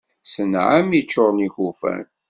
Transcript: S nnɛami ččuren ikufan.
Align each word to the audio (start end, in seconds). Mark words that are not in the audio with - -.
S 0.31 0.35
nnɛami 0.45 1.01
ččuren 1.05 1.45
ikufan. 1.47 2.03